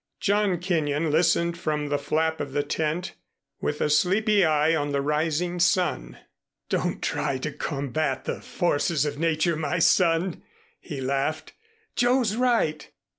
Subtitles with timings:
[0.19, 3.13] John Kenyon listened from the flap of the tent,
[3.61, 6.17] with a sleepy eye on the rising sun.
[6.69, 10.41] "Don't try to combat the forces of nature, my son,"
[10.79, 11.53] he laughed.
[11.95, 12.89] "Joe's right!